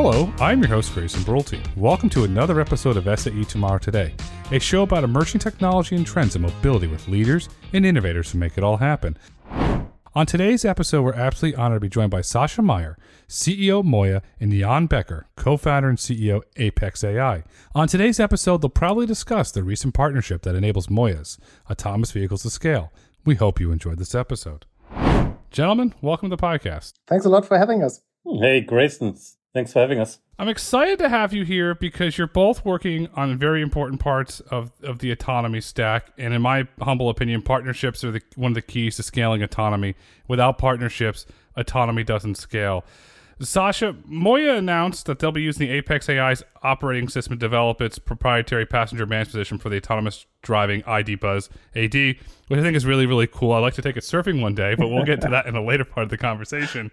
[0.00, 1.60] Hello, I'm your host, Grayson Brulte.
[1.76, 4.14] Welcome to another episode of SAE Tomorrow Today,
[4.52, 8.56] a show about emerging technology and trends in mobility with leaders and innovators who make
[8.56, 9.18] it all happen.
[10.14, 12.96] On today's episode, we're absolutely honored to be joined by Sascha Meyer,
[13.28, 17.42] CEO of MOIA, and Jan Becker, co founder and CEO Apex AI.
[17.74, 21.38] On today's episode, they'll probably discuss the recent partnership that enables MOIA's
[21.68, 22.92] autonomous vehicles to scale.
[23.24, 24.64] We hope you enjoyed this episode.
[25.50, 26.92] Gentlemen, welcome to the podcast.
[27.08, 28.00] Thanks a lot for having us.
[28.40, 29.16] Hey, Grayson.
[29.58, 30.20] Thanks for having us.
[30.38, 34.70] I'm excited to have you here because you're both working on very important parts of,
[34.84, 36.12] of the autonomy stack.
[36.16, 39.96] And in my humble opinion, partnerships are the, one of the keys to scaling autonomy.
[40.28, 41.26] Without partnerships,
[41.56, 42.84] autonomy doesn't scale.
[43.40, 47.98] Sascha, MOIA announced that they'll be using the Apex AI's operating system to develop its
[47.98, 52.86] proprietary passenger management system for the autonomous driving ID Buzz AD, which I think is
[52.86, 53.54] really, really cool.
[53.54, 55.64] I'd like to take it surfing one day, but we'll get to that in a
[55.64, 56.92] later part of the conversation.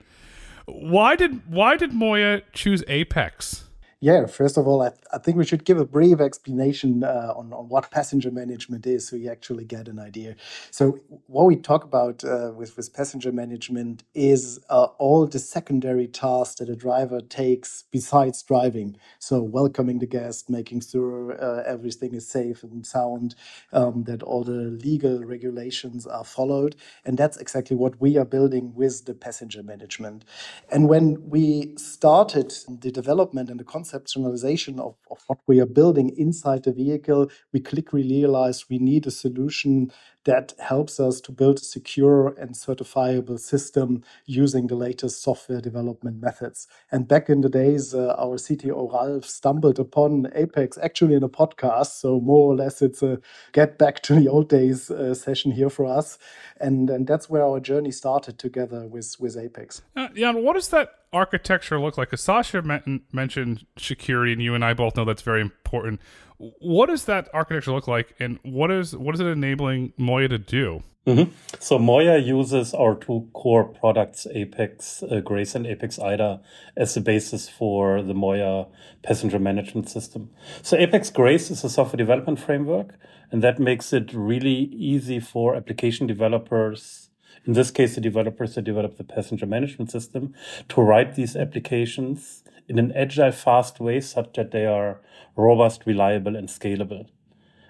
[0.65, 3.64] Why did why did MOIA choose Apex?
[3.99, 7.33] Yeah, first of all, I, th- I think we should give a brief explanation uh,
[7.35, 10.35] on, on what passenger management is so you actually get an idea.
[10.69, 16.07] So, what we talk about uh, with, with passenger management is uh, all the secondary
[16.07, 18.97] tasks that a driver takes besides driving.
[19.17, 23.33] So, welcoming the guest, making sure uh, everything is safe and sound,
[23.73, 26.75] um, that all the legal regulations are followed.
[27.03, 30.23] And that's exactly what we are building with the passenger management.
[30.71, 35.65] And when we started the development and the concept, conceptualization of, of what we are
[35.65, 39.91] building inside the vehicle, we quickly realized we need a solution
[40.25, 46.19] that helps us to build a secure and certifiable system using the latest software development
[46.21, 46.67] methods.
[46.91, 51.29] And back in the days, uh, our CTO Ralph stumbled upon Apex actually in a
[51.29, 51.99] podcast.
[51.99, 53.19] So, more or less, it's a
[53.53, 56.17] get back to the old days uh, session here for us.
[56.59, 59.83] And, and that's where our journey started together with, with Apex.
[59.95, 62.09] Uh, Jan, what does that architecture look like?
[62.09, 66.01] Because Sascha mentioned security, and you and I both know that's very important.
[66.37, 70.37] What does that architecture look like, and what is what is it enabling MOIA to
[70.37, 70.83] do?
[71.07, 71.31] Mm-hmm.
[71.59, 76.41] So MOIA uses our two core products, Apex uh, Grace and Apex IDA,
[76.75, 78.67] as the basis for the MOIA
[79.03, 80.31] passenger management system.
[80.63, 82.95] So Apex Grace is a software development framework,
[83.31, 87.05] and that makes it really easy for application developers
[87.45, 90.33] in this case, the developers that develop the passenger management system,
[90.69, 94.99] to write these applications in an agile, fast way such that they are
[95.35, 97.07] robust, reliable, and scalable.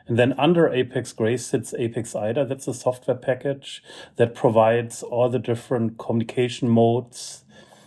[0.08, 2.46] And then under Apex Grace sits Apex IDA.
[2.46, 3.84] That's a software package
[4.18, 7.44] that provides all the different communication modes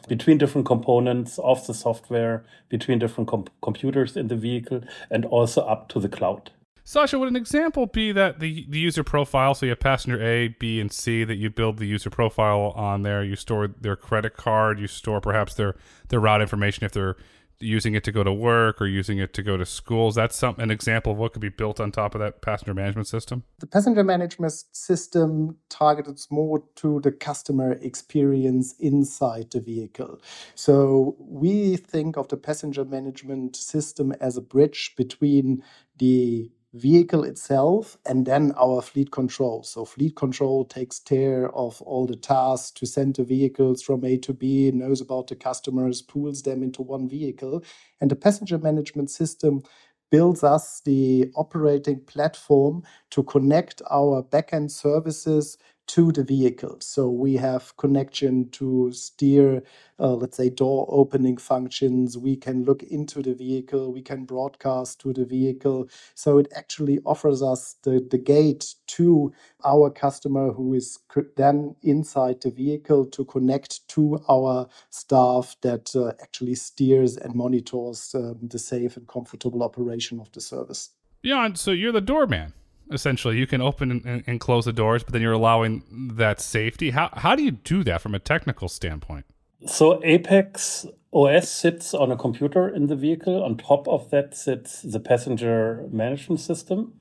[0.09, 5.63] between different components of the software, between different com- computers in the vehicle, and also
[5.63, 6.51] up to the cloud.
[6.89, 10.49] Sascha, would an example be that the, the user profile, so you have passenger A,
[10.49, 14.39] B, and C, that you build the user profile on there, you store their credit
[14.39, 15.77] card, you store perhaps their,
[16.09, 17.17] their route information if they're
[17.61, 20.15] using it to go to work or using it to go to schools.
[20.15, 23.07] That's some an example of what could be built on top of that passenger management
[23.07, 23.43] system.
[23.59, 30.23] The passenger management system targeted more to the customer experience inside the vehicle.
[30.55, 35.63] So we think of the passenger management system as a bridge between
[35.99, 39.63] the vehicle itself and then our fleet control.
[39.63, 44.19] So fleet control takes care of all the tasks to send the vehicles from A
[44.19, 47.63] to B, knows about the customers, pools them into one vehicle.
[48.01, 49.63] And the passenger management system
[50.11, 55.59] builds us the operating platform to connect our backend services
[55.89, 56.77] to the vehicle.
[56.81, 59.63] So we have connection to steer,
[59.99, 62.17] uh, let's say, door opening functions.
[62.17, 63.93] We can look into the vehicle.
[63.93, 65.89] We can broadcast to the vehicle.
[66.15, 69.33] So it actually offers us the, the gate to
[69.65, 70.99] our customer who is
[71.37, 78.15] then inside the vehicle to connect to our staff that uh, actually steers and monitors
[78.15, 80.91] um, the safe and comfortable operation of the service.
[81.23, 82.53] Yeah, so you're the doorman
[82.91, 85.83] essentially you can open and, and, close the doors but then you're allowing
[86.17, 86.91] that safety.
[86.91, 89.27] How, how do you do that from a technical standpoint?
[89.67, 93.43] So apex os sits on a computer in the vehicle.
[93.43, 96.95] On top of that sits the passenger management system.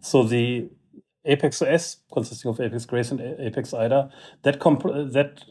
[0.00, 0.70] So the
[1.24, 4.10] apex os consisting of apex grace and apex ida
[4.42, 5.44] that comp- that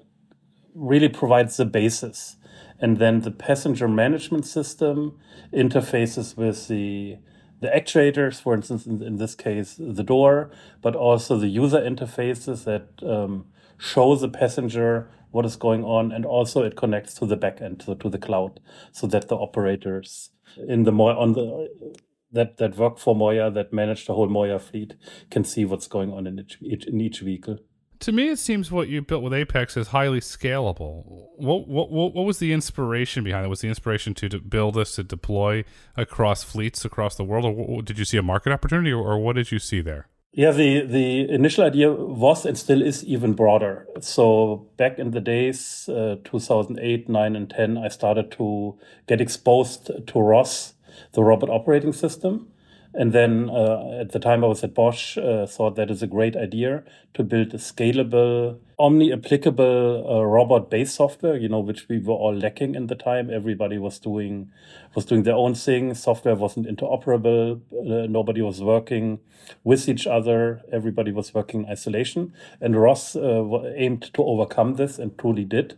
[0.75, 2.37] really provides the basis.
[2.79, 5.19] And then the passenger management system
[5.53, 7.17] interfaces with the
[7.63, 10.51] the actuators, for instance, in, in, this case, the door,
[10.81, 13.45] but also the user interfaces that um,
[13.77, 17.95] show the passenger what is going on, and also it connects to the backend, to,
[17.95, 18.59] to the cloud,
[18.91, 20.29] so that the operators
[20.67, 21.95] in the on the
[22.33, 24.95] that that work for MOIA, that manage the whole MOIA fleet,
[25.31, 27.59] can see what's going on in each in each vehicle.
[28.03, 31.03] To me, it seems what you built with Apex is highly scalable.
[31.37, 33.47] What what what, was the inspiration behind it?
[33.47, 35.63] Was the inspiration to, to build this to deploy
[35.95, 39.37] across fleets across the world, or did you see a market opportunity, or, or what
[39.37, 40.09] did you see there?
[40.33, 43.87] Yeah, the, the initial idea was and still is even broader.
[44.01, 48.77] So back in the days, uh, 2008, 9, and 10, I started to
[49.07, 50.73] get exposed to ROS,
[51.13, 52.51] the robot operating system.
[52.95, 56.07] And then uh, at the time I was at Bosch, uh, thought that is a
[56.07, 56.83] great idea
[57.15, 61.35] to build a scalable, omni-applicable uh, robot-based software.
[61.35, 63.31] You know, which we were all lacking in the time.
[63.31, 64.51] Everybody was doing
[64.93, 65.95] was doing their own thing.
[65.95, 67.61] Software wasn't interoperable.
[67.71, 69.19] Uh, nobody was working
[69.63, 70.61] with each other.
[70.71, 72.33] Everybody was working in isolation.
[72.61, 75.77] And ROS uh, aimed to overcome this and truly did.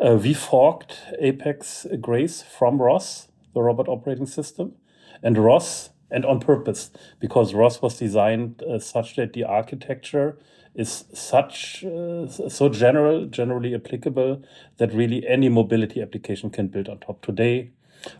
[0.00, 4.76] Uh, we forked Apex Grace from ROS, the robot operating system,
[5.22, 10.36] and ROS and on purpose because ROS was designed uh, such that the architecture
[10.74, 14.42] is such uh, so general, generally applicable
[14.78, 17.20] that really any mobility application can build on top.
[17.22, 17.70] Today,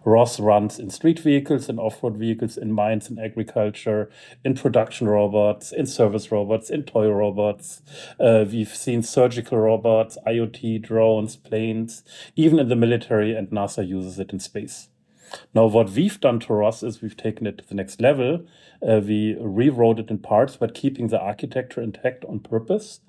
[0.04, 4.10] ROS runs in street vehicles, in off-road vehicles, in mines, in agriculture,
[4.44, 7.81] in production robots, in service robots, in toy robots.
[8.19, 12.02] Uh, we've seen surgical robots, IoT, drones, planes,
[12.36, 14.89] even in the military, and NASA uses it in space.
[15.55, 18.47] Now, what we've done to ROS is we've taken it to the next level.
[18.87, 23.00] Uh, we rewrote it in parts, but keeping the architecture intact on purpose,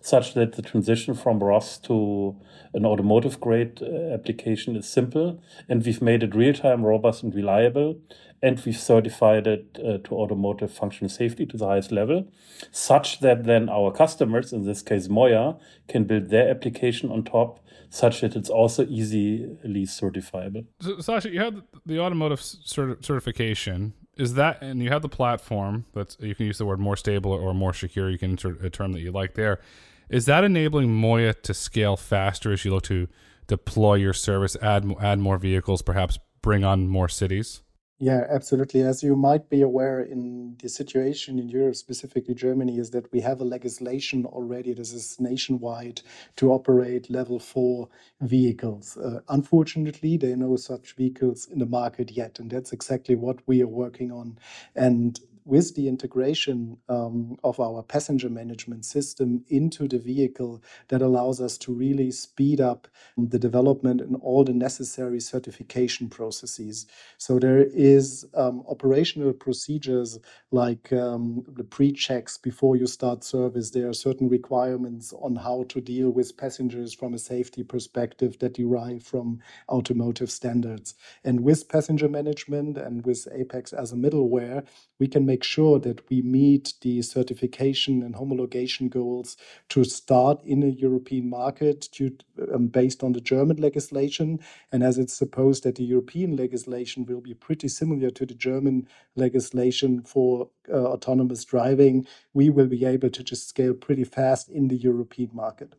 [0.00, 2.36] such that the transition from ROS to
[2.74, 5.42] an automotive grade uh, application is simple.
[5.68, 7.98] And we've made it real time, robust, and reliable.
[8.42, 12.28] And we've certified it uh, to automotive functional safety to the highest level,
[12.70, 17.63] such that then our customers, in this case MOIA, can build their application on top
[17.90, 20.66] such that it's also easily certifiable.
[20.80, 23.94] So, Sascha, you have the automotive cert- certification.
[24.16, 27.32] Is that, and you have the platform that's, you can use the word more stable
[27.32, 29.60] or more secure, you can insert a term that you like there.
[30.08, 33.08] Is that enabling MOIA to scale faster as you look to
[33.48, 37.62] deploy your service, add, add more vehicles, perhaps bring on more cities?
[38.00, 38.82] Yeah, absolutely.
[38.82, 43.20] As you might be aware, in the situation in Europe, specifically Germany, is that we
[43.20, 44.72] have a legislation already.
[44.74, 46.02] This is nationwide
[46.36, 47.88] to operate level four
[48.20, 48.96] vehicles.
[48.96, 53.38] Uh, unfortunately, there are no such vehicles in the market yet, and that's exactly what
[53.46, 54.38] we are working on.
[54.74, 61.40] And with the integration um, of our passenger management system into the vehicle that allows
[61.40, 66.86] us to really speed up the development and all the necessary certification processes.
[67.18, 70.18] So there is um, operational procedures
[70.50, 73.70] like um, the pre-checks before you start service.
[73.70, 78.54] There are certain requirements on how to deal with passengers from a safety perspective that
[78.54, 80.94] derive from automotive standards.
[81.24, 84.66] And with passenger management and with Apex as a middleware,
[85.04, 89.36] we can make sure that we meet the certification and homologation goals
[89.68, 92.16] to start in a European market to,
[92.54, 94.40] um, based on the German legislation.
[94.72, 98.88] And as it's supposed that the European legislation will be pretty similar to the German
[99.14, 104.68] legislation for uh, autonomous driving, we will be able to just scale pretty fast in
[104.68, 105.74] the European market.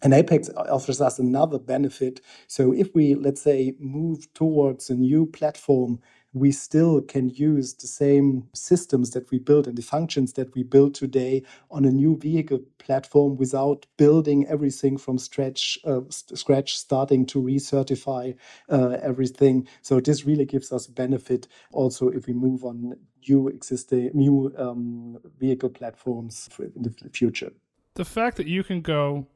[0.00, 2.22] And Apex offers us another benefit.
[2.46, 6.00] So if we, let's say, move towards a new platform
[6.34, 10.64] we still can use the same systems that we built and the functions that we
[10.64, 17.24] build today on a new vehicle platform without building everything from scratch, uh, scratch starting
[17.24, 18.36] to recertify
[18.68, 19.66] uh, everything.
[19.80, 22.96] So this really gives us benefit also if we move on
[23.28, 27.52] new existing new um, vehicle platforms in the future.
[27.94, 29.26] The fact that you can go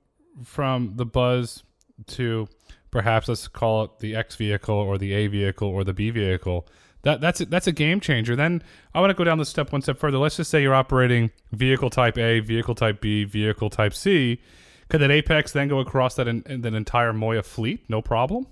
[0.45, 1.63] from the Buzz
[2.09, 2.49] to
[2.91, 6.67] perhaps let's call it the X vehicle or the A vehicle or the B vehicle
[7.03, 8.35] that that's a, that's a game changer.
[8.37, 8.63] Then
[8.95, 10.19] I want to go down the step one step further.
[10.19, 14.41] Let's just say you're operating vehicle type A, vehicle type B, vehicle type C.
[14.89, 17.85] Could that Apex then go across that in, in that entire MOIA fleet?
[17.89, 18.47] No problem.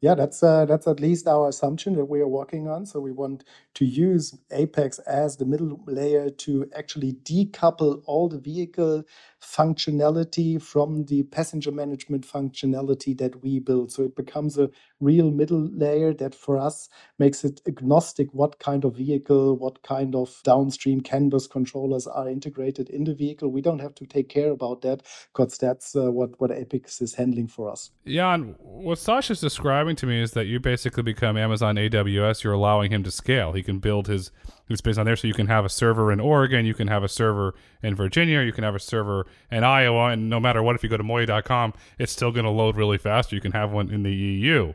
[0.00, 2.86] Yeah, that's uh, that's at least our assumption that we are working on.
[2.86, 8.38] So we want to use Apex as the middle layer to actually decouple all the
[8.38, 9.02] vehicle
[9.42, 13.92] functionality from the passenger management functionality that we build.
[13.92, 18.84] So it becomes a real middle layer that for us makes it agnostic what kind
[18.84, 23.50] of vehicle, what kind of downstream CAN bus controllers are integrated in the vehicle.
[23.50, 25.02] We don't have to take care about that
[25.32, 27.90] because that's uh, what, what Apex is handling for us.
[28.04, 32.42] Yeah, and what Sascha's describing to me is that you basically become Amazon AWS.
[32.42, 33.52] You're allowing him to scale.
[33.52, 34.30] He can build his
[34.74, 35.16] it's based on there.
[35.16, 38.42] So you can have a server in Oregon, you can have a server in Virginia,
[38.42, 41.02] you can have a server in Iowa, and no matter what, if you go to
[41.02, 43.32] moia.com, it's still going to load really fast.
[43.32, 44.74] You can have one in the EU.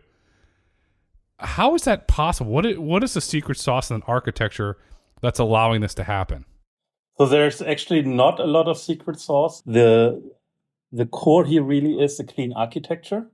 [1.39, 2.51] How is that possible?
[2.51, 4.77] What is, what is the secret sauce in architecture
[5.21, 6.45] that's allowing this to happen?
[7.17, 9.61] So there's actually not a lot of secret sauce.
[9.65, 10.21] The
[10.91, 13.25] the core here really is a clean architecture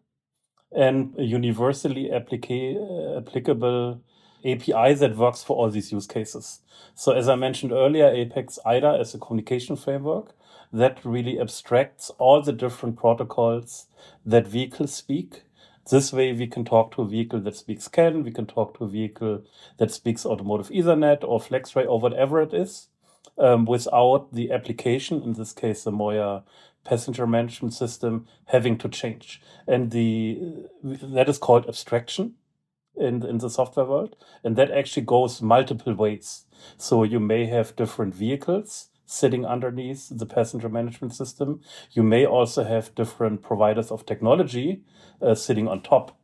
[0.71, 4.01] and a universally applica- applicable
[4.45, 6.61] API that works for all these use cases.
[6.95, 10.33] So as I mentioned earlier, Apex IDA is a communication framework
[10.71, 13.87] that really abstracts all the different protocols
[14.25, 15.43] that vehicles speak.
[15.89, 18.83] This way we can talk to a vehicle that speaks CAN, we can talk to
[18.83, 19.43] a vehicle
[19.77, 22.89] that speaks automotive Ethernet or FlexRay or whatever it is,
[23.37, 26.43] um, without the application, in this case the MOIA
[26.83, 29.41] passenger management system, having to change.
[29.67, 32.35] And the that is called abstraction
[32.95, 34.15] in, in the software world.
[34.43, 36.45] And that actually goes multiple ways.
[36.77, 41.61] So you may have different vehicles sitting underneath the passenger management system.
[41.91, 44.83] You may also have different providers of technology
[45.21, 46.15] uh, sitting on top.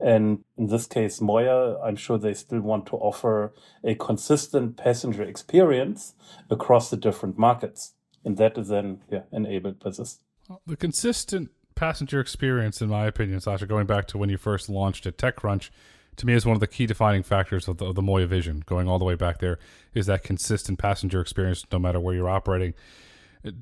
[0.00, 3.52] And in this case, MOIA, I'm sure they still want to offer
[3.84, 6.14] a consistent passenger experience
[6.50, 7.92] across the different markets.
[8.24, 10.18] And that is then yeah, enabled by this.
[10.66, 15.06] The consistent passenger experience, in my opinion, Sascha, going back to when you first launched
[15.06, 15.70] at TechCrunch,
[16.16, 18.62] to me is one of the key defining factors of the, of the MOIA vision,
[18.66, 19.58] going all the way back there,
[19.94, 22.74] is that consistent passenger experience no matter where you're operating.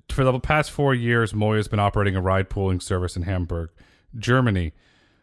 [0.08, 3.70] For the past four years, MOIA has been operating a ride pooling service in Hamburg,
[4.16, 4.72] Germany.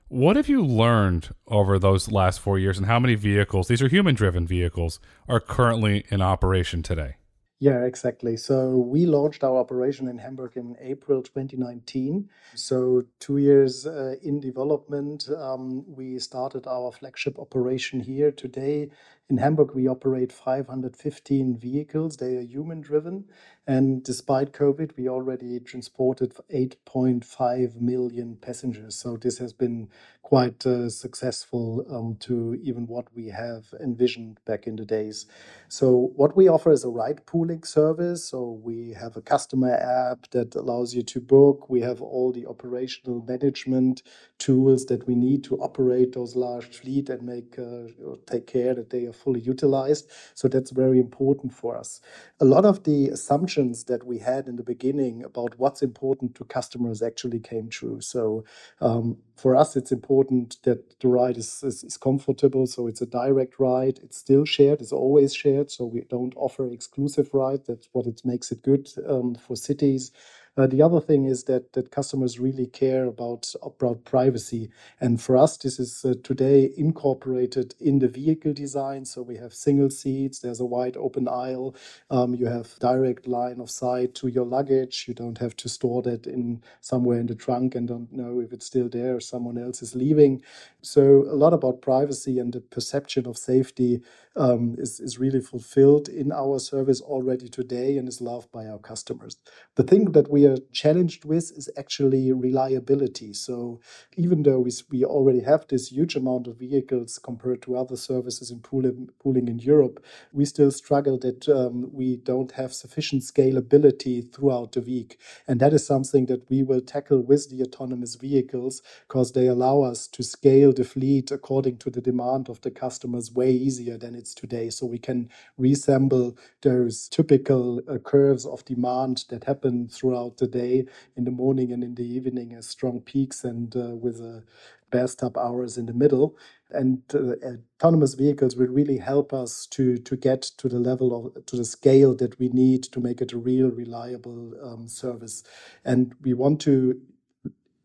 [0.08, 3.90] What have you learned over those last four years, and how many vehicles, these are
[3.90, 7.18] human driven vehicles, are currently in operation today?
[7.60, 8.38] Yeah, exactly.
[8.38, 12.30] So we launched our operation in Hamburg in April 2019.
[12.54, 18.92] So two years uh, in development, um, we started our flagship operation here today.
[19.30, 22.16] In Hamburg, we operate 515 vehicles.
[22.16, 23.26] They are human driven.
[23.68, 28.96] And despite COVID, we already transported 8.5 million passengers.
[28.96, 29.90] So this has been
[30.22, 35.26] quite uh, successful um, to even what we have envisioned back in the days.
[35.68, 38.24] So what we offer is a ride pooling service.
[38.30, 41.70] So we have a customer app that allows you to book.
[41.70, 44.04] We have all the operational management
[44.38, 47.88] tools that we need to operate those large fleet and make uh,
[48.26, 50.10] take care that they are fully utilized.
[50.34, 52.02] So that's very important for us.
[52.40, 56.46] A lot of the assumptions that we had in the beginning about what's important to
[56.46, 58.00] customers actually came true.
[58.02, 58.46] So
[58.82, 62.68] um, for us, it's important that the ride is, is, is, comfortable.
[62.68, 64.00] So it's a direct ride.
[64.04, 64.82] It's still shared.
[64.82, 65.72] It's always shared.
[65.72, 67.68] So we don't offer exclusive rides.
[67.68, 70.12] That's what it makes it good um, for cities.
[70.58, 75.38] Uh, the other thing is that that customers really care about about privacy, and for
[75.38, 79.06] us, this is uh, today incorporated in the vehicle design.
[79.06, 80.40] So we have single seats.
[80.40, 81.76] There's a wide open aisle.
[82.10, 85.06] Um, you have direct line of sight to your luggage.
[85.08, 88.52] You don't have to store that in somewhere in the trunk and don't know if
[88.52, 90.42] it's still there or someone else is leaving.
[90.82, 94.02] So a lot about privacy and the perception of safety
[94.38, 98.80] um, is, is really fulfilled in our service already today and is loved by our
[98.80, 99.38] customers.
[99.76, 103.34] The thing that we are challenged with is actually reliability.
[103.34, 103.82] So
[104.18, 108.52] even though we, we already have this huge amount of vehicles compared to other services
[108.52, 110.04] in pooling, pooling in Europe,
[110.34, 115.20] we still struggle that um, we don't have sufficient scalability throughout the week.
[115.48, 119.82] And that is something that we will tackle with the autonomous vehicles because they allow
[119.82, 124.16] us to scale the fleet according to the demand of the customers way easier than
[124.16, 124.70] it's today.
[124.70, 130.86] So we can resemble those typical uh, curves of demand that happen throughout the day
[131.16, 134.44] in the morning and in the evening as strong peaks and uh, with a
[134.92, 136.38] bathtub hours in the middle.
[136.72, 137.36] And uh,
[137.80, 141.66] autonomous vehicles will really help us to, to get to the level of, to the
[141.66, 145.44] scale that we need to make it a real reliable um, service.
[145.86, 147.00] And we want to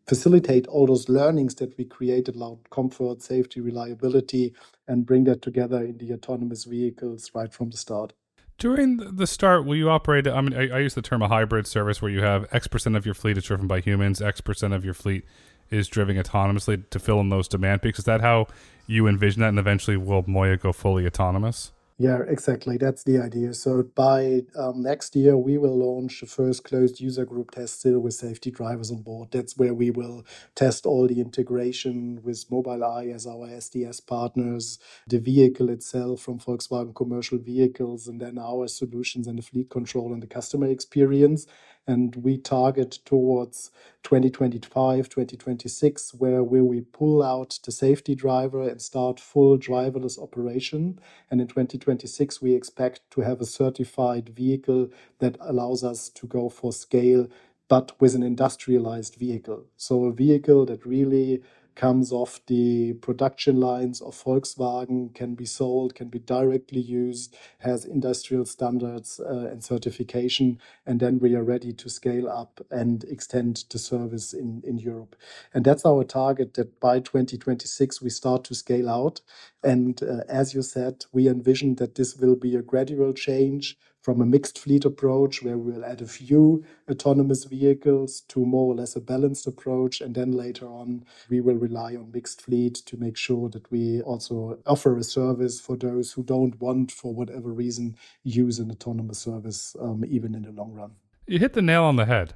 [0.07, 4.53] facilitate all those learnings that we created about comfort, safety, reliability,
[4.89, 8.13] and bring that together in the autonomous vehicles right from the start.
[8.59, 10.27] During the start, will you operate?
[10.29, 12.97] I mean, I, I use the term a hybrid service where you have X percent
[12.97, 15.25] of your fleet is driven by humans, X percent of your fleet
[15.71, 17.99] is driven autonomously to fill in those demand peaks.
[17.99, 18.47] Is that how
[18.87, 19.49] you envision that?
[19.49, 21.73] And eventually, will MOIA go fully autonomous?
[22.03, 22.79] Yeah, exactly.
[22.79, 23.55] That's the idea.
[23.55, 28.01] So by um, next year, we will launch the first closed user group test still
[28.01, 29.31] with safety drivers on board.
[29.33, 35.21] That's where we will test all the integration with Mobileye as our SDS partners, the
[35.21, 40.23] vehicle itself from Volkswagen commercial vehicles, and then our solutions and the fleet control and
[40.25, 41.47] the customer experience
[41.87, 43.71] and we target towards
[44.03, 50.99] 2025 2026 where will we pull out the safety driver and start full driverless operation.
[51.31, 56.49] And in 2026 we expect to have a certified vehicle that allows us to go
[56.49, 57.29] for scale
[57.69, 59.65] but with an industrialized vehicle.
[59.77, 61.43] So a vehicle that really
[61.75, 67.85] comes off the production lines of Volkswagen, can be sold, can be directly used, has
[67.85, 73.65] industrial standards uh, and certification, and then we are ready to scale up and extend
[73.71, 75.17] the service in, in Europe.
[75.55, 79.21] And that's our target that by 2026 we start to scale out.
[79.65, 84.21] And uh, as you said, we envision that this will be a gradual change from
[84.21, 88.97] a mixed fleet approach where we'll add a few autonomous vehicles to more or less
[88.97, 90.01] a balanced approach.
[90.01, 94.03] And then later on, we will rely on mixed fleet to make sure that we
[94.03, 99.21] also offer a service for those who don't want, for whatever reason, use an autonomous
[99.21, 100.91] service, um, even in the long run.
[101.29, 102.35] You hit the nail on the head.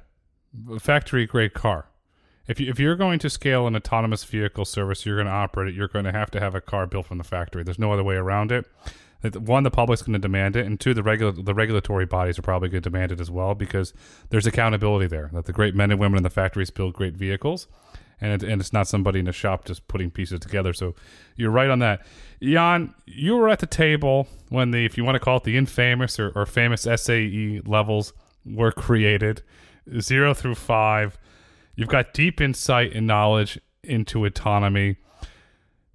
[0.79, 1.89] Factory grade car.
[2.47, 5.67] If, you, if you're going to scale an autonomous vehicle service, you're going to operate
[5.67, 7.61] it, you're going to have to have a car built from the factory.
[7.63, 8.65] There's no other way around it
[9.23, 12.43] one, the public's going to demand it, and two, the regular the regulatory bodies are
[12.43, 13.93] probably going to demand it as well because
[14.29, 15.29] there's accountability there.
[15.33, 17.67] That the great men and women in the factories build great vehicles,
[18.21, 20.71] and it, and it's not somebody in a shop just putting pieces together.
[20.71, 20.93] So
[21.35, 22.05] you're right on that.
[22.41, 25.57] Jan, you were at the table when the if you want to call it the
[25.57, 28.13] infamous or, or famous SAE levels
[28.45, 29.41] were created,
[29.99, 31.17] zero through five.
[31.75, 34.97] You've got deep insight and knowledge into autonomy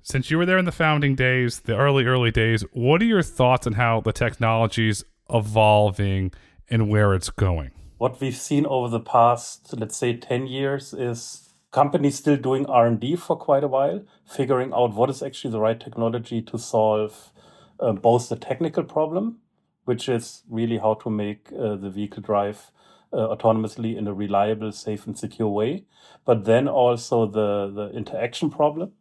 [0.03, 3.23] since you were there in the founding days, the early, early days, what are your
[3.23, 6.33] thoughts on how the technology's evolving
[6.69, 7.71] and where it's going?
[7.99, 13.17] What we've seen over the past, let's say, 10 years is companies still doing R&D
[13.17, 17.33] for quite a while, figuring out what is actually the right technology to solve
[17.79, 19.39] uh, both the technical problem,
[19.85, 22.73] which is really how to make uh, the vehicle drive
[23.13, 25.85] uh, autonomously in a reliable, safe, and secure way,
[26.25, 28.93] but then also the, the interaction problem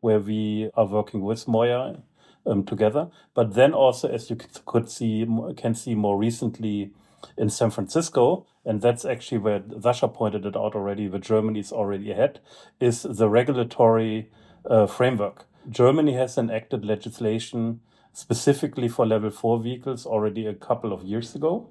[0.00, 2.02] where we are working with MOIA
[2.46, 3.08] um, together.
[3.34, 5.26] But then also, as you could see,
[5.56, 6.92] can see more recently
[7.36, 11.72] in San Francisco, and that's actually where Sascha pointed it out already, where Germany is
[11.72, 12.40] already ahead,
[12.80, 14.30] is the regulatory
[14.64, 15.46] uh, framework.
[15.68, 17.80] Germany has enacted legislation
[18.12, 21.68] specifically for level four vehicles already a couple of years ago,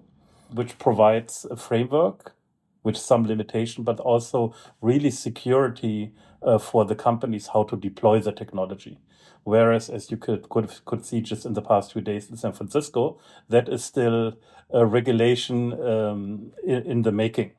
[0.53, 2.36] which provides a framework
[2.83, 8.31] with some limitation, but also really security uh, for the companies how to deploy the
[8.31, 9.00] technology.
[9.44, 12.53] Whereas, as you could, could could see just in the past few days in San
[12.53, 14.33] Francisco, that is still
[14.72, 17.51] a regulation um, in, in, the making.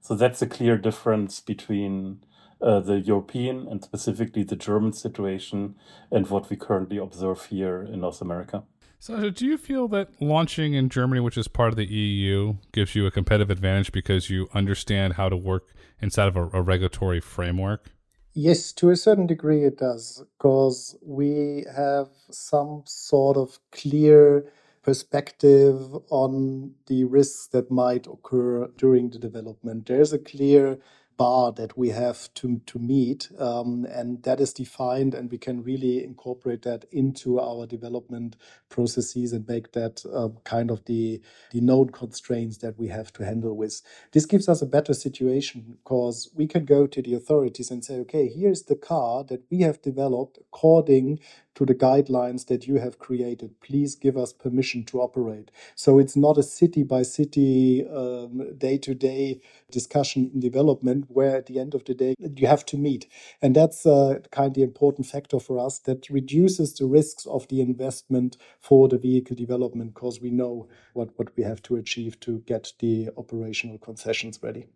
[0.00, 2.24] So that's a clear difference between
[2.60, 5.76] uh, the European and specifically the German situation
[6.10, 8.64] and what we currently observe here in North America.
[8.98, 12.94] So, do you feel that launching in Germany, which is part of the EU, gives
[12.94, 17.20] you a competitive advantage because you understand how to work inside of a, a regulatory
[17.20, 17.90] framework?
[18.36, 24.52] Yes, to a certain degree it does, because we have some sort of clear
[24.84, 29.86] perspective on the risks that might occur during the development.
[29.86, 30.78] There's a clear
[31.16, 33.28] bar that we have to, to meet.
[33.38, 38.36] Um, and that is defined, and we can really incorporate that into our development
[38.68, 41.20] processes and make that uh, kind of the,
[41.52, 43.82] the known constraints that we have to handle with.
[44.12, 47.96] This gives us a better situation because we can go to the authorities and say,
[48.00, 51.20] okay, here's the car that we have developed according
[51.56, 53.60] to the guidelines that you have created.
[53.60, 55.50] Please give us permission to operate.
[55.74, 59.40] So it's not a city by city, um, day to day
[59.70, 63.06] discussion in development where at the end of the day you have to meet.
[63.40, 67.60] And that's a kind of important factor for us that reduces the risks of the
[67.60, 72.40] investment for the vehicle development because we know what, what we have to achieve to
[72.40, 74.66] get the operational concessions ready.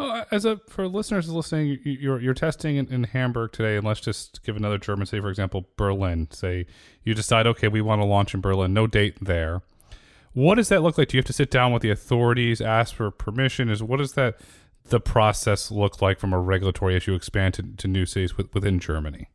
[0.00, 3.98] Oh, as a for listeners listening, you're you're testing in, in, Hamburg today, and let's
[3.98, 6.28] just give another German city, for example, Berlin.
[6.30, 6.66] Say
[7.02, 8.72] you decide, okay, we want to launch in Berlin.
[8.72, 9.60] No date there.
[10.34, 11.08] What does that look like?
[11.08, 13.68] Do you have to sit down with the authorities, ask for permission?
[13.68, 14.38] Is what does that
[14.84, 18.78] the process look like from a regulatory issue expand to, to new cities with, within
[18.78, 19.28] Germany?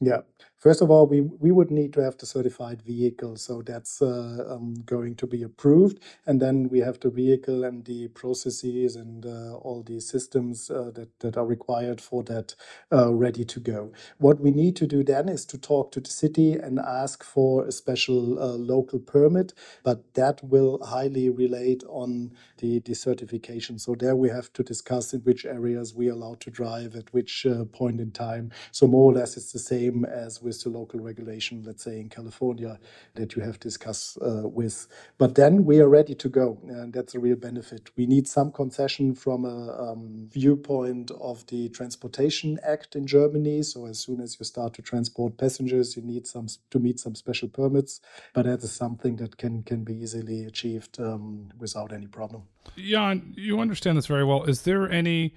[0.00, 0.20] Yeah.
[0.64, 4.46] First of all, we, we would need to have the certified vehicle, so that's uh,
[4.48, 6.00] um, going to be approved.
[6.24, 10.90] And then we have the vehicle and the processes and uh, all the systems uh,
[10.94, 12.54] that, that are required for that
[12.90, 13.92] uh, ready to go.
[14.16, 17.66] What we need to do then is to talk to the city and ask for
[17.66, 23.78] a special uh, local permit, but that will highly relate on the, the certification.
[23.78, 27.12] So there we have to discuss in which areas we are allowed to drive at
[27.12, 28.50] which uh, point in time.
[28.72, 32.78] So more or less it's the same as the local regulation, let's say in California,
[33.14, 34.86] that you have discussed uh, with.
[35.18, 37.90] But then we are ready to go, and that's a real benefit.
[37.96, 43.62] We need some concession from a um, viewpoint of the Transportation Act in Germany.
[43.62, 47.14] So as soon as you start to transport passengers, you need some to meet some
[47.14, 48.00] special permits.
[48.32, 52.42] But that is something that can can be easily achieved um, without any problem.
[52.76, 54.44] Jan, you understand this very well.
[54.44, 55.34] Is there any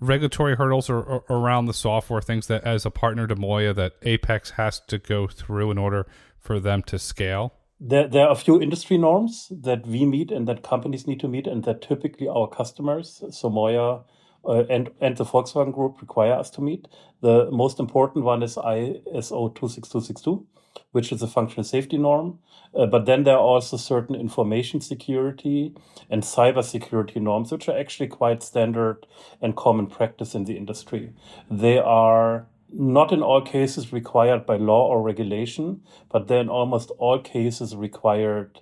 [0.00, 3.94] regulatory hurdles or, or around the software things that as a partner to MOIA that
[4.02, 6.06] Apex has to go through in order
[6.38, 7.54] for them to scale?
[7.78, 11.28] There, there are a few industry norms that we meet and that companies need to
[11.28, 14.04] meet, and that typically our customers, so MOIA
[14.44, 16.88] uh, and, and the Volkswagen Group, require us to meet.
[17.22, 20.46] The most important one is ISO 26262,
[20.92, 22.38] which is a functional safety norm.
[22.74, 25.74] Uh, but then there are also certain information security
[26.08, 29.06] and cyber security norms, which are actually quite standard
[29.40, 31.12] and common practice in the industry.
[31.50, 36.90] They are not in all cases required by law or regulation, but they're in almost
[36.98, 38.60] all cases required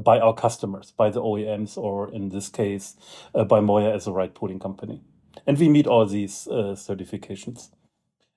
[0.00, 2.96] by our customers, by the OEMs, or in this case,
[3.34, 5.00] uh, by MOIA as a ride pooling company.
[5.46, 7.70] And we meet all these uh, certifications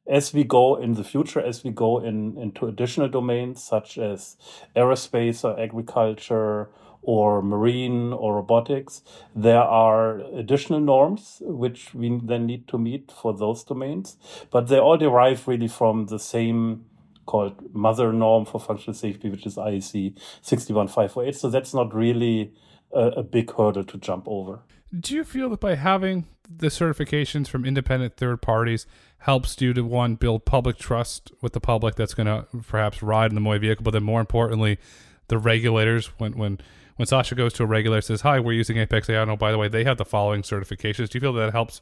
[0.07, 4.37] as we go in the future, as we go in, into additional domains such as
[4.75, 6.69] aerospace or agriculture
[7.03, 9.01] or marine or robotics,
[9.35, 14.17] there are additional norms which we then need to meet for those domains.
[14.51, 16.85] But they all derive really from the same
[17.25, 21.35] called mother norm for functional safety, which is IEC 61548.
[21.35, 22.53] So that's not really
[22.93, 24.59] a, a big hurdle to jump over.
[24.97, 28.85] Do you feel that by having the certifications from independent third parties
[29.19, 33.31] helps you to one build public trust with the public that's going to perhaps ride
[33.31, 34.79] in the MOIA vehicle, but then more importantly,
[35.27, 36.59] the regulators when when
[36.97, 39.51] when Sascha goes to a regulator says, "Hi, we're using Apex AI." No, oh, by
[39.51, 41.09] the way, they have the following certifications.
[41.09, 41.79] Do you feel that helps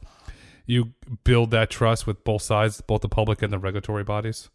[0.66, 0.92] you
[1.24, 4.50] build that trust with both sides, both the public and the regulatory bodies?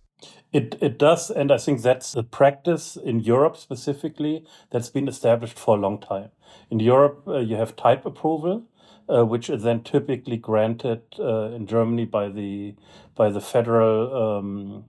[0.51, 5.59] It it does, and I think that's a practice in Europe specifically that's been established
[5.59, 6.31] for a long time.
[6.71, 8.63] In Europe, uh, you have type approval,
[9.09, 12.75] uh, which is then typically granted uh, in Germany by the
[13.15, 14.85] by the federal um,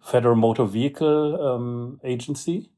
[0.00, 2.70] federal motor vehicle um, agency.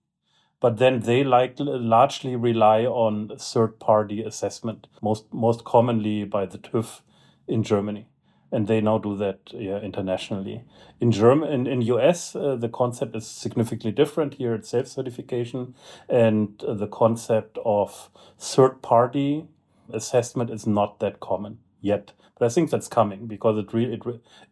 [0.61, 6.59] But then they like largely rely on third party assessment, most most commonly by the
[6.59, 7.03] TÜV
[7.49, 8.09] in Germany
[8.53, 10.65] and they now do that yeah, internationally.
[11.01, 14.35] In German, in, in US, uh, the concept is significantly different.
[14.35, 15.75] Here, it's self certification,
[16.09, 19.47] and uh, the concept of third party
[19.93, 22.13] assessment is not that common yet.
[22.39, 24.03] But I think that's coming because it really it,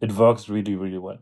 [0.00, 1.18] it works really really well.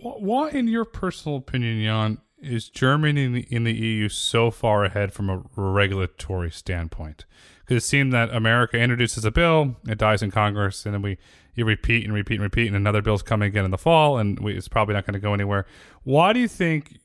[0.00, 4.84] Why, in your personal opinion, Jan, is Germany in the, in the EU so far
[4.84, 7.24] ahead from a regulatory standpoint?
[7.64, 11.18] Because it seemed that America introduces a bill, it dies in Congress, and then we
[11.54, 14.40] you repeat and repeat and repeat, and another bill's coming again in the fall, and
[14.40, 15.66] we, it's probably not going to go anywhere.
[16.02, 16.98] Why do you think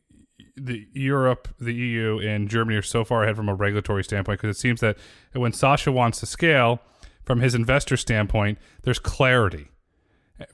[0.55, 4.39] the Europe, the EU, and Germany are so far ahead from a regulatory standpoint?
[4.39, 4.97] Because it seems that
[5.33, 6.79] when Sascha wants to scale,
[7.27, 9.67] from his investor standpoint, there's clarity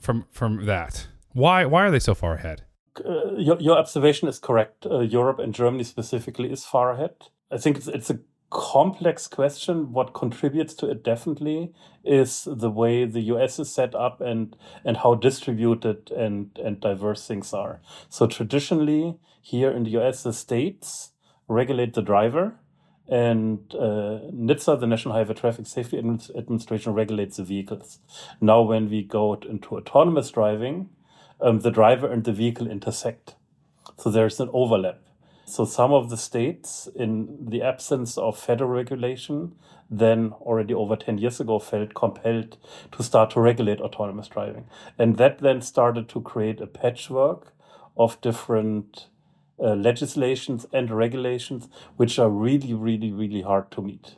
[0.00, 1.06] from from that.
[1.32, 2.64] Why why are they so far ahead?
[3.04, 4.84] Uh, your, your observation is correct.
[4.84, 7.14] Uh, Europe and Germany specifically is far ahead.
[7.50, 8.18] I think it's it's a
[8.54, 9.92] complex question.
[9.92, 14.96] What contributes to it definitely is the way the US is set up and and
[14.98, 17.80] how distributed and and diverse things are.
[18.08, 21.10] So traditionally, here in the US, the states
[21.48, 22.54] regulate the driver,
[23.08, 27.98] and uh, NHTSA, the National Highway Traffic Safety Administration, regulates the vehicles.
[28.40, 30.88] Now, when we go into autonomous driving,
[31.40, 33.34] um, the driver and the vehicle intersect.
[33.98, 35.03] So there's an overlap.
[35.44, 39.54] So some of the states, in the absence of federal regulation,
[39.90, 42.56] then already over 10 years ago felt compelled
[42.92, 44.66] to start to regulate autonomous driving.
[44.98, 47.52] And that then started to create a patchwork
[47.96, 49.08] of different
[49.60, 54.16] uh, legislations and regulations, which are really, really, really hard to meet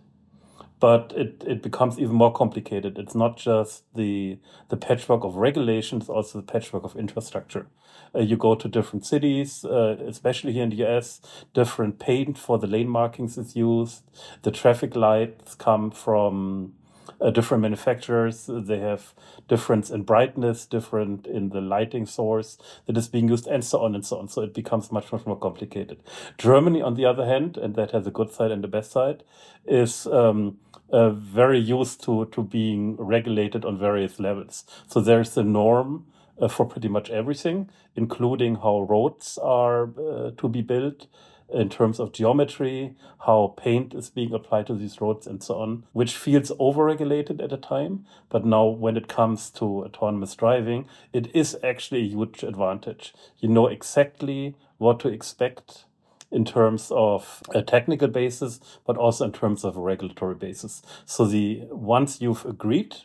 [0.78, 2.98] but it, it becomes even more complicated.
[2.98, 7.66] It's not just the the patchwork of regulations, also the patchwork of infrastructure.
[8.14, 11.20] Uh, you go to different cities, uh, especially here in the US,
[11.54, 14.02] different paint for the lane markings is used.
[14.42, 16.74] The traffic lights come from
[17.20, 18.48] uh, different manufacturers.
[18.48, 19.14] They have
[19.48, 23.94] difference in brightness, different in the lighting source that is being used, and so on
[23.94, 24.28] and so on.
[24.28, 25.98] So it becomes much, much more complicated.
[26.38, 29.24] Germany, on the other hand, and that has a good side and a bad side,
[29.66, 30.58] is um,
[30.90, 34.64] uh, very used to to being regulated on various levels.
[34.87, 36.07] So there's a norm.
[36.38, 41.07] Uh, for pretty much everything, including how roads are uh, to be built,
[41.49, 42.94] in terms of geometry,
[43.25, 47.53] how paint is being applied to these roads, and so on, which feels overregulated at
[47.55, 48.05] a time.
[48.29, 53.14] But now, when it comes to autonomous driving, it is actually a huge advantage.
[53.38, 55.86] You know exactly what to expect
[56.30, 60.82] in terms of a technical basis, but also in terms of a regulatory basis.
[61.04, 62.96] So the once you've agreed,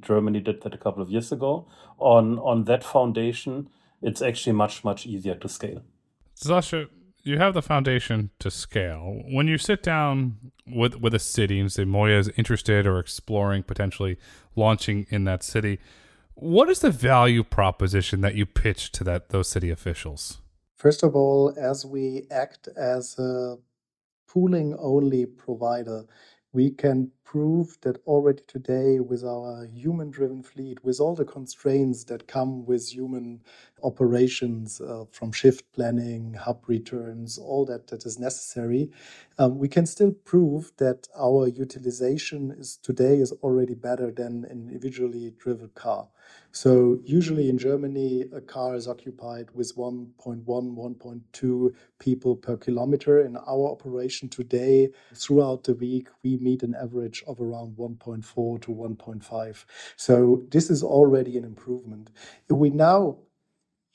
[0.00, 1.66] Germany did that a couple of years ago,
[1.98, 3.68] on on that foundation,
[4.02, 5.82] it's actually much much easier to scale.
[6.34, 6.88] Sascha,
[7.22, 9.22] you have the foundation to scale.
[9.32, 10.36] When you sit down
[10.66, 14.18] with with a city and say MOIA is interested or exploring potentially
[14.54, 15.78] launching in that city,
[16.38, 20.42] What is the value proposition that you pitch to that those city officials?
[20.76, 23.58] First of all, as we act as a
[24.28, 26.06] pooling only provider,
[26.52, 32.04] we can prove that already today with our human driven fleet, with all the constraints
[32.04, 33.42] that come with human
[33.82, 38.90] operations uh, from shift planning, hub returns, all that that is necessary,
[39.38, 44.70] um, we can still prove that our utilization is today is already better than an
[44.70, 46.08] individually driven car.
[46.52, 53.20] So usually in Germany, a car is occupied with 1.1, 1.2 people per kilometer.
[53.20, 58.70] In our operation today, throughout the week, we meet an average of around 1.4 to
[58.72, 59.64] 1.5.
[59.96, 62.10] So this is already an improvement.
[62.48, 63.18] If we now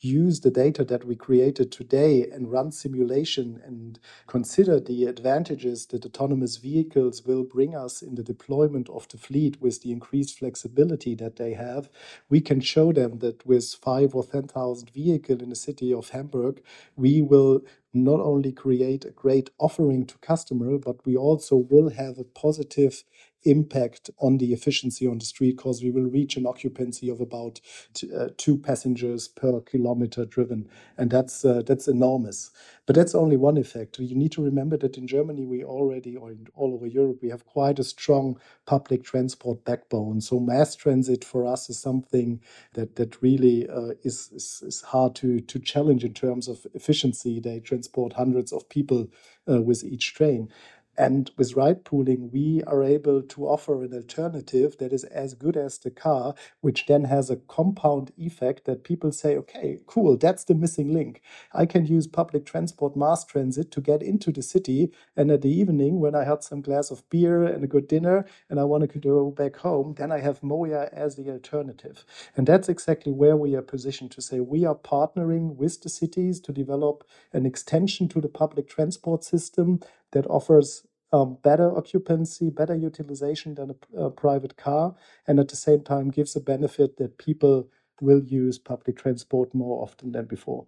[0.01, 6.05] use the data that we created today and run simulation and consider the advantages that
[6.05, 11.13] autonomous vehicles will bring us in the deployment of the fleet with the increased flexibility
[11.15, 11.89] that they have,
[12.29, 16.61] we can show them that with five or 10,000 vehicles in the city of Hamburg,
[16.95, 17.61] we will
[17.93, 23.03] not only create a great offering to customer, but we also will have a positive
[23.45, 27.61] impact on the efficiency on the street because we will reach an occupancy of about
[27.93, 32.51] t- uh, two passengers per kilometer driven, and that's uh, that's enormous.
[32.87, 33.99] But that's only one effect.
[33.99, 37.29] You need to remember that in Germany we already, or in all over Europe, we
[37.29, 40.21] have quite a strong public transport backbone.
[40.21, 42.41] So mass transit for us is something
[42.73, 47.39] that that really uh, is, is, is hard to to challenge in terms of efficiency.
[47.39, 49.07] They transport hundreds of people
[49.49, 50.49] uh, with each train.
[50.97, 55.57] And with ride pooling, we are able to offer an alternative that is as good
[55.57, 60.43] as the car, which then has a compound effect that people say, okay, cool, that's
[60.43, 61.21] the missing link.
[61.53, 64.91] I can use public transport, mass transit to get into the city.
[65.15, 68.25] And at the evening, when I had some glass of beer and a good dinner
[68.49, 72.05] and I want to go back home, then I have MOIA as the alternative.
[72.35, 76.39] And that's exactly where we are positioned to say we are partnering with the cities
[76.41, 79.79] to develop an extension to the public transport system
[80.11, 84.95] that offers um, better occupancy, better utilization than a, a, private car,
[85.27, 87.67] and at the same time gives a benefit that people
[87.99, 90.65] will use public transport more often than before.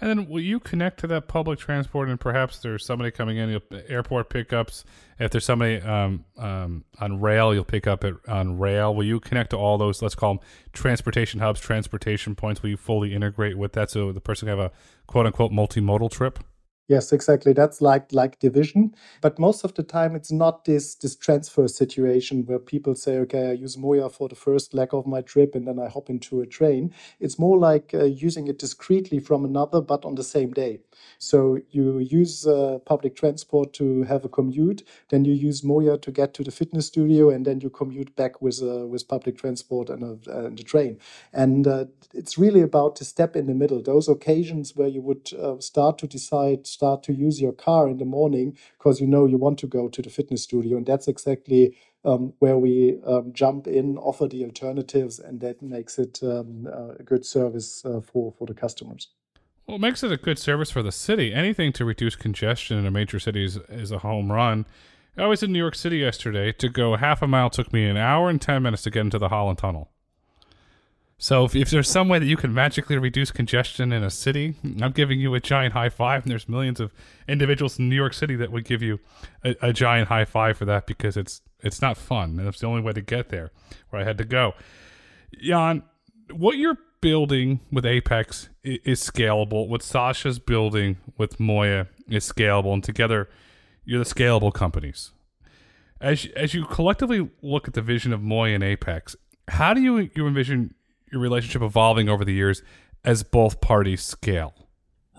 [0.00, 3.60] And then will you connect to that public transport and perhaps there's somebody coming in,
[3.88, 4.84] airport pickups.
[5.20, 8.92] If there's somebody um, um, on rail, you'll pick up it on rail.
[8.92, 12.60] Will you connect to all those, let's call them transportation hubs, transportation points?
[12.62, 14.72] Will you fully integrate with that so the person can have a
[15.06, 16.40] quote unquote multimodal trip?
[16.86, 17.54] Yes, exactly.
[17.54, 18.94] That's like like division.
[19.22, 23.48] But most of the time it's not this this transfer situation where people say, okay,
[23.48, 26.42] I use MOIA for the first leg of my trip and then I hop into
[26.42, 26.92] a train.
[27.20, 30.80] It's more like uh, using it discreetly from another, but on the same day.
[31.18, 36.10] So you use uh, public transport to have a commute, then you use MOIA to
[36.12, 39.88] get to the fitness studio, and then you commute back with uh, with public transport
[39.88, 40.98] and a, and a train.
[41.32, 43.82] And uh, it's really about to step in the middle.
[43.82, 47.98] Those occasions where you would uh, start to decide start to use your car in
[47.98, 50.76] the morning because you know you want to go to the fitness studio.
[50.76, 55.98] And that's exactly um, where we um, jump in, offer the alternatives, and that makes
[55.98, 59.08] it um, a good service uh, for, for the customers.
[59.66, 61.32] Well, it makes it a good service for the city.
[61.32, 64.66] Anything to reduce congestion in a major city is, is a home run.
[65.16, 66.52] I was in New York City yesterday.
[66.52, 69.18] To go half a mile took me an hour and 10 minutes to get into
[69.18, 69.90] the Holland Tunnel.
[71.24, 74.56] So if, if there's some way that you can magically reduce congestion in a city,
[74.82, 76.22] I'm giving you a giant high five.
[76.22, 76.92] And there's millions of
[77.26, 79.00] individuals in New York City that would give you
[79.42, 82.66] a, a giant high five for that because it's it's not fun and it's the
[82.66, 83.52] only way to get there
[83.88, 84.52] where I had to go.
[85.40, 85.84] Jan,
[86.30, 89.66] what you're building with Apex is, is scalable.
[89.66, 93.30] What Sascha's building with MOIA is scalable, and together
[93.86, 95.12] you're the scalable companies.
[96.02, 99.16] As as you collectively look at the vision of MOIA and Apex,
[99.48, 100.74] how do you you envision
[101.10, 102.62] your relationship evolving over the years
[103.04, 104.54] as both parties scale?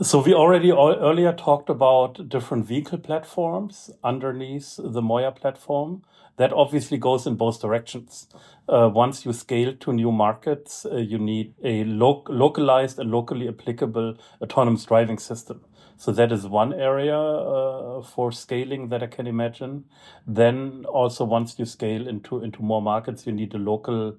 [0.02, 6.02] So we already earlier talked about different vehicle platforms underneath the MOIA platform.
[6.36, 8.28] That obviously goes in both directions.
[8.67, 13.48] Uh, once you scale to new markets, uh, you need a lo- localized and locally
[13.48, 15.62] applicable autonomous driving system.
[15.95, 19.86] So that is one area uh, for scaling that I can imagine.
[20.28, 24.17] Then also once you scale into into more markets, you need a local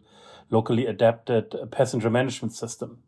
[0.50, 2.98] locally adapted passenger management system,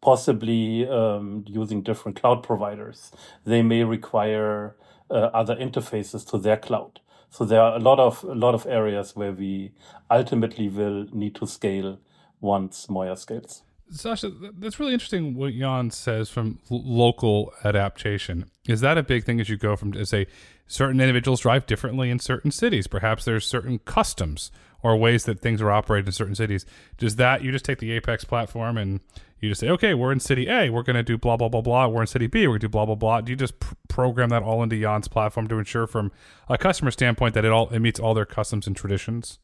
[0.00, 3.12] possibly um, using different cloud providers.
[3.44, 4.76] They may require
[5.10, 7.00] uh, other interfaces to their cloud.
[7.30, 9.72] So there are a lot of a lot of areas where we
[10.10, 11.98] ultimately will need to scale
[12.40, 13.62] once MOIA scales.
[13.92, 18.48] Sascha, that's really interesting what Jan says from local adaptation.
[18.68, 20.26] Is that a big thing as you go from, say,
[20.68, 22.86] certain individuals drive differently in certain cities?
[22.86, 26.64] Perhaps there's certain customs or ways that things are operated in certain cities.
[26.98, 29.00] Does that you just take the Apex platform and
[29.40, 31.62] you just say, okay, we're in city A, we're going to do blah blah blah
[31.62, 31.86] blah.
[31.88, 33.20] We're in city B, we're going to do blah blah blah.
[33.20, 36.12] Do you just pr- program that all into Jan's platform to ensure, from
[36.48, 39.38] a customer standpoint, that it all it meets all their customs and traditions?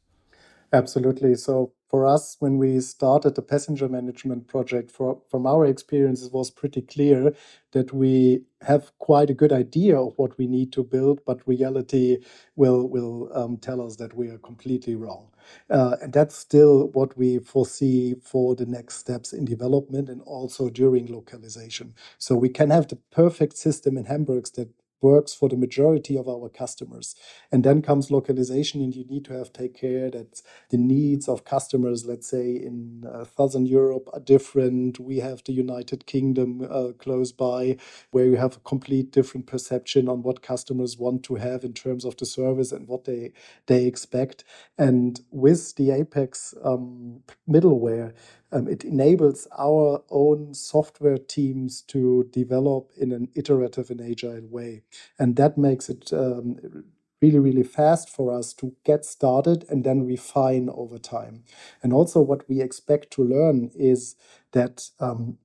[0.73, 1.35] Absolutely.
[1.35, 6.33] So for us, when we started the passenger management project, for, from our experience, it
[6.33, 7.33] was pretty clear
[7.73, 12.19] that we have quite a good idea of what we need to build, but reality
[12.57, 15.29] will will um, tell us that we are completely wrong.
[15.71, 20.69] Uh, and that's still what we foresee for the next steps in development and also
[20.71, 21.95] during localization.
[22.19, 24.69] So we can have the perfect system in Hamburg that
[25.01, 27.15] works for the majority of our customers.
[27.53, 31.45] And then comes localization, and you need to have take care that the needs of
[31.45, 34.99] customers, let's say in uh, Southern Europe, are different.
[34.99, 37.77] We have the United Kingdom uh, close by,
[38.11, 42.05] where you have a complete different perception on what customers want to have in terms
[42.05, 43.33] of the service and what they
[43.67, 44.45] they expect.
[44.79, 48.13] And with the Apex um, middleware,
[48.53, 54.83] um, it enables our own software teams to develop in an iterative and agile way.
[55.19, 56.85] And that makes it um,
[57.21, 61.45] really, really fast for us to get started and then refine over time.
[61.83, 64.17] And also, what we expect to learn is
[64.53, 65.39] that um,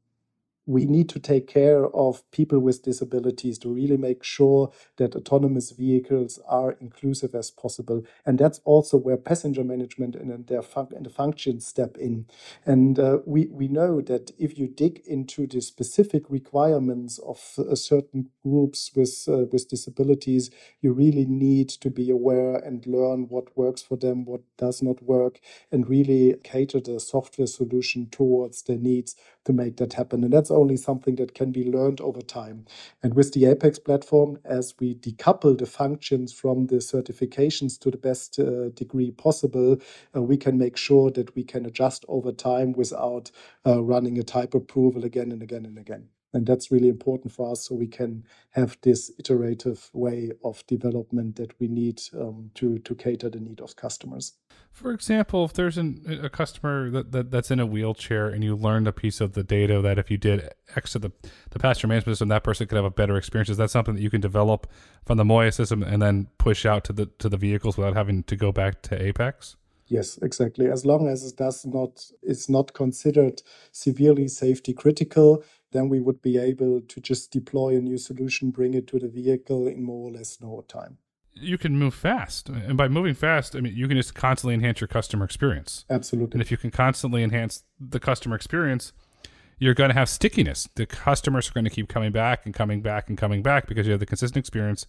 [0.72, 5.72] we need to take care of people with disabilities to really make sure that autonomous
[5.72, 8.04] vehicles are inclusive as possible.
[8.26, 12.28] And that's also where passenger management and their fun- and the functions step in.
[12.66, 17.76] And uh, we, we know that if you dig into the specific requirements of uh,
[17.76, 23.58] certain groups with, uh, with disabilities, you really need to be aware and learn what
[23.58, 25.40] works for them, what does not work,
[25.72, 30.24] and really cater the software solution towards their needs to make that happen.
[30.24, 32.66] And that's only something that can be learned over time.
[33.04, 37.98] And with the Apex platform, as we decouple the functions from the certifications to the
[37.98, 39.78] best uh, degree possible,
[40.16, 43.32] uh, we can make sure that we can adjust over time without
[43.68, 46.10] uh, running a type approval again and again and again.
[46.34, 51.36] And that's really important for us so we can have this iterative way of development
[51.36, 54.34] that we need um, to, to cater the need of customers.
[54.72, 58.56] For example, if there's an, a customer that, that, that's in a wheelchair and you
[58.56, 61.12] learned a piece of the data that if you did X to the,
[61.50, 63.50] the passenger management system, that person could have a better experience.
[63.50, 64.68] Is that something that you can develop
[65.06, 68.24] from the MOIA system and then push out to the to the vehicles without having
[68.24, 69.58] to go back to Apex?
[69.88, 70.68] Yes, exactly.
[70.68, 73.42] As long as it does not is not considered
[73.74, 78.74] severely safety critical, then we would be able to just deploy a new solution, bring
[78.74, 80.98] it to the vehicle in more or less no time.
[81.34, 82.50] You can move fast.
[82.50, 85.86] And by moving fast, I mean you can just constantly enhance your customer experience.
[85.90, 86.34] Absolutely.
[86.34, 88.92] And if you can constantly enhance the customer experience,
[89.58, 90.68] you're going to have stickiness.
[90.76, 93.86] The customers are going to keep coming back and coming back and coming back because
[93.86, 94.88] you have the consistent experience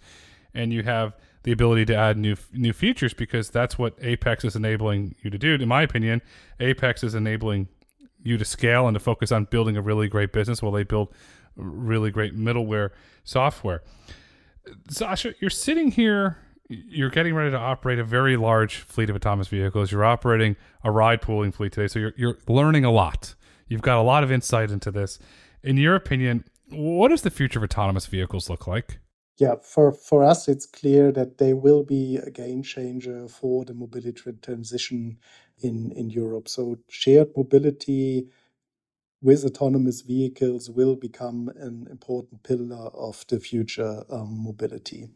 [0.54, 1.14] and you have
[1.44, 5.38] the ability to add new new features because that's what Apex is enabling you to
[5.38, 5.54] do.
[5.54, 6.22] In my opinion,
[6.58, 7.68] Apex is enabling
[8.22, 11.12] you to scale and to focus on building a really great business while they build
[11.56, 12.90] really great middleware
[13.24, 13.82] software.
[14.88, 19.48] Sascha, you're sitting here, you're getting ready to operate a very large fleet of autonomous
[19.48, 19.90] vehicles.
[19.90, 23.34] You're operating a ride pooling fleet today, so you're you're learning a lot.
[23.68, 25.18] You've got a lot of insight into this.
[25.62, 28.98] In your opinion, what does the future of autonomous vehicles look like?
[29.38, 33.74] Yeah, for, for us, it's clear that they will be a game changer for the
[33.74, 35.18] mobility transition
[35.60, 36.48] in, in Europe.
[36.48, 38.28] So, shared mobility
[39.22, 45.08] with autonomous vehicles will become an important pillar of the future um, mobility.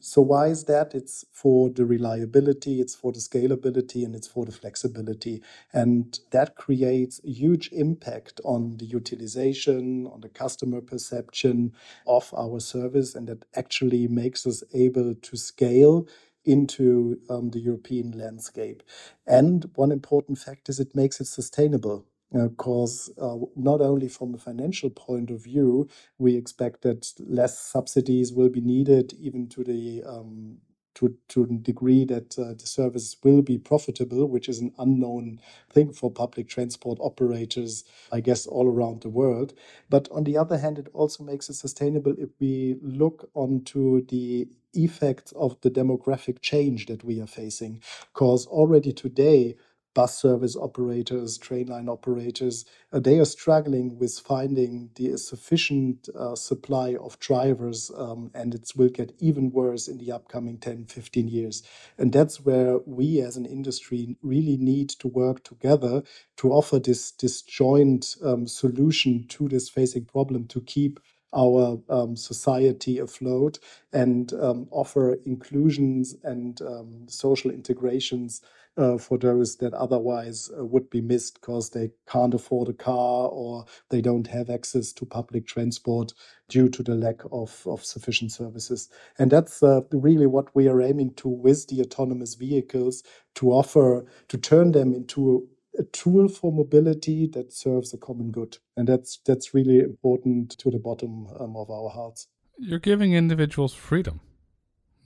[0.00, 0.94] So, why is that?
[0.94, 5.42] It's for the reliability, it's for the scalability, and it's for the flexibility.
[5.72, 11.72] And that creates a huge impact on the utilization, on the customer perception
[12.06, 16.06] of our service, and that actually makes us able to scale
[16.44, 18.82] into um, the European landscape.
[19.26, 24.38] And one important fact is it makes it sustainable because uh, not only from a
[24.38, 30.02] financial point of view, we expect that less subsidies will be needed, even to the
[30.06, 30.58] um,
[30.96, 35.40] to, to a degree that uh, the service will be profitable, which is an unknown
[35.70, 39.54] thing for public transport operators, I guess, all around the world.
[39.90, 44.48] But on the other hand, it also makes it sustainable if we look onto the
[44.74, 47.82] effects of the demographic change that we are facing.
[48.14, 49.56] Because already today,
[49.96, 56.36] bus service operators, train line operators, uh, they are struggling with finding the sufficient uh,
[56.36, 61.28] supply of drivers, um, and it will get even worse in the upcoming 10, 15
[61.28, 61.64] years.
[61.98, 66.04] And that's where we as an industry really need to work together
[66.38, 71.00] to offer this, this joint um, solution to this facing problem to keep
[71.34, 73.58] our um, society afloat
[73.92, 78.42] and um, offer inclusions and um, social integrations
[78.76, 83.28] uh, for those that otherwise uh, would be missed because they can't afford a car
[83.28, 86.12] or they don't have access to public transport
[86.48, 88.88] due to the lack of, of sufficient services.
[89.18, 93.02] And that's uh, really what we are aiming to with the autonomous vehicles
[93.36, 95.48] to offer, to turn them into
[95.78, 98.58] a tool for mobility that serves a common good.
[98.76, 102.28] And that's, that's really important to the bottom um, of our hearts.
[102.58, 104.20] You're giving individuals freedom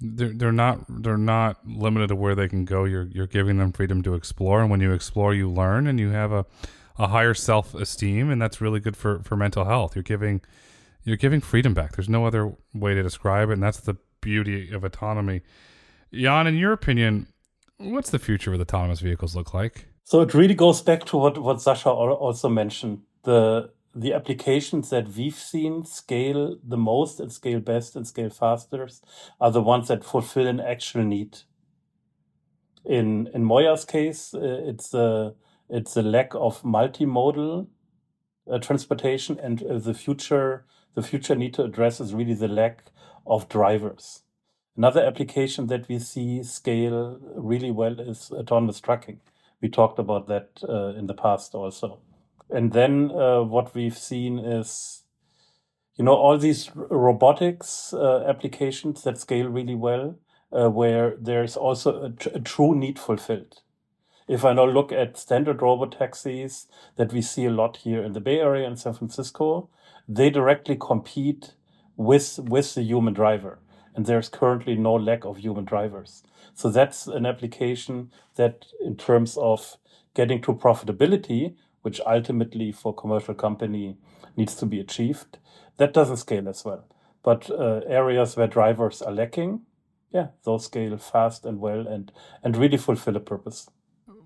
[0.00, 2.84] they're they're not they're not limited to where they can go.
[2.84, 6.10] You're you're giving them freedom to explore, and when you explore, you learn, and you
[6.10, 6.46] have a
[6.98, 9.94] a higher self esteem, and that's really good for for mental health.
[9.94, 10.40] You're giving
[11.04, 11.96] you're giving freedom back.
[11.96, 15.42] There's no other way to describe it, and that's the beauty of autonomy.
[16.12, 17.26] Jan, in your opinion,
[17.78, 19.86] what's the future of autonomous vehicles look like?
[20.04, 23.02] So it really goes back to what what Sascha also mentioned.
[23.24, 29.04] The the applications that we've seen scale the most and scale best and scale fastest
[29.40, 31.38] are the ones that fulfill an actual need.
[32.84, 35.34] In in MOIA's case, uh, it's a
[35.68, 37.66] it's a lack of multimodal
[38.50, 40.64] uh, transportation, and uh, the future
[40.94, 42.90] the future need to address is really the lack
[43.26, 44.22] of drivers.
[44.76, 49.20] Another application that we see scale really well is autonomous trucking.
[49.60, 51.98] We talked about that uh, in the past also.
[52.52, 55.04] And then uh, what we've seen is,
[55.94, 60.18] you know, all these robotics uh, applications that scale really well,
[60.52, 63.62] uh, where there's also a, tr- a, true need fulfilled.
[64.26, 68.12] If I now look at standard robot taxis that we see a lot here in
[68.12, 69.68] the Bay Area and San Francisco,
[70.08, 71.54] they directly compete
[71.96, 73.58] with with the human driver,
[73.94, 76.22] and there's currently no lack of human drivers.
[76.54, 79.76] So that's an application that, in terms of
[80.14, 83.96] getting to profitability, which ultimately for commercial company
[84.36, 85.38] needs to be achieved.
[85.76, 86.84] That doesn't scale as well.
[87.22, 89.62] But uh, areas where drivers are lacking,
[90.10, 92.10] yeah, those scale fast and well and
[92.42, 93.68] and really fulfill a purpose.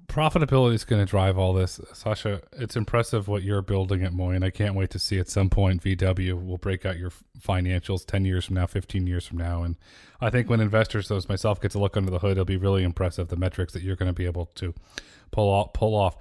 [0.06, 2.42] Profitability is going to drive all this, Sascha.
[2.52, 5.48] It's impressive what you're building at MOIA, and I can't wait to see at some
[5.48, 9.62] point VW will break out your financials ten years from now, fifteen years from now,
[9.62, 9.76] and
[10.20, 12.84] I think when investors, those myself, get to look under the hood, it'll be really
[12.84, 14.74] impressive the metrics that you're going to be able to
[15.30, 15.72] pull off.
[15.72, 16.16] Pull off.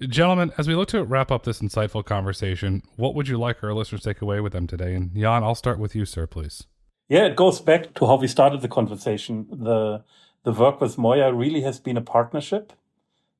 [0.00, 3.72] Gentlemen, as we look to wrap up this insightful conversation, what would you like our
[3.72, 4.94] listeners to take away with them today?
[4.94, 6.64] And Jan, I'll start with you, sir, please.
[7.08, 9.46] Yeah, it goes back to how we started the conversation.
[9.50, 10.04] The
[10.44, 12.74] the work with MOIA really has been a partnership.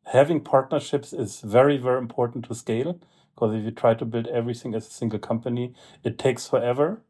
[0.06, 3.00] Having partnerships is very, very important to scale
[3.34, 7.02] because if you try to build everything as a single company, it takes forever.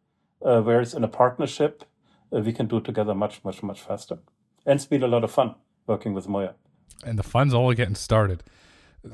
[0.43, 1.85] Uh, whereas in a partnership,
[2.33, 4.19] uh, we can do it together much, much, much faster.
[4.67, 5.55] And it's been a lot of fun
[5.87, 6.55] working with MOIA.
[7.05, 8.43] And the fun's only getting started.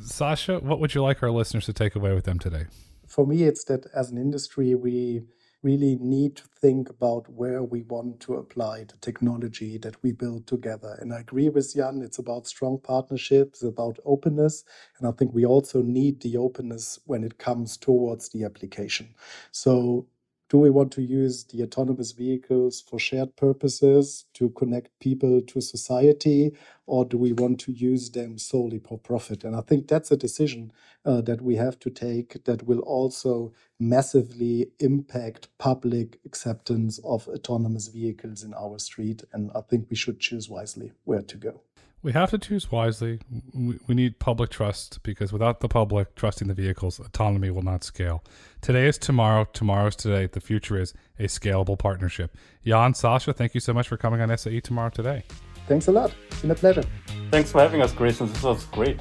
[0.00, 2.64] Sascha, what would you like our listeners to take away with them today?
[3.06, 5.22] For me, it's that as an industry, we
[5.62, 10.46] really need to think about where we want to apply the technology that we build
[10.46, 10.98] together.
[11.00, 14.64] And I agree with Jan, it's about strong partnerships, about openness.
[14.98, 19.14] And I think we also need the openness when it comes towards the application.
[19.52, 20.06] So
[20.52, 25.62] do we want to use the autonomous vehicles for shared purposes to connect people to
[25.62, 26.52] society,
[26.86, 29.44] or do we want to use them solely for profit?
[29.44, 30.70] And I think that's a decision
[31.06, 37.88] uh, that we have to take that will also massively impact public acceptance of autonomous
[37.88, 39.24] vehicles in our street.
[39.32, 41.62] And I think we should choose wisely where to go.
[42.04, 43.20] We have to choose wisely.
[43.54, 47.84] We, we need public trust because without the public trusting the vehicles, autonomy will not
[47.84, 48.24] scale.
[48.60, 49.46] Today is tomorrow.
[49.52, 50.26] Tomorrow is today.
[50.26, 52.36] The future is a scalable partnership.
[52.66, 55.22] Jan, Sascha, thank you so much for coming on SAE Tomorrow today.
[55.68, 56.12] Thanks a lot.
[56.32, 56.82] It's been a pleasure.
[57.30, 58.26] Thanks for having us, Grayson.
[58.32, 59.00] This was great.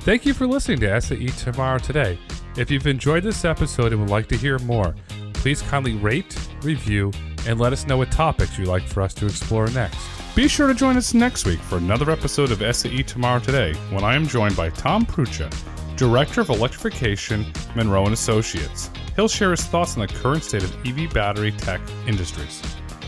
[0.00, 2.20] Thank you for listening to SAE Tomorrow Today.
[2.56, 4.94] If you've enjoyed this episode and would like to hear more,
[5.32, 7.10] please kindly rate, review,
[7.48, 10.19] and let us know what topics you'd like for us to explore next.
[10.40, 14.04] Be sure to join us next week for another episode of SAE Tomorrow Today when
[14.04, 15.54] I am joined by Tom Prucha,
[15.98, 17.44] Director of Electrification,
[17.76, 18.88] Monroe & Associates.
[19.16, 22.62] He'll share his thoughts on the current state of EV battery tech industries.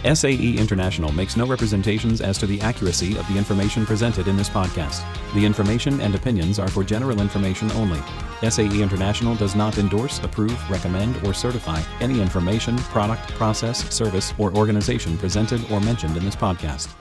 [0.04, 4.50] SAE International makes no representations as to the accuracy of the information presented in this
[4.50, 5.02] podcast.
[5.32, 8.02] The information and opinions are for general information only.
[8.46, 14.54] SAE International does not endorse, approve, recommend, or certify any information, product, process, service, or
[14.54, 16.94] organization presented or mentioned in this podcast.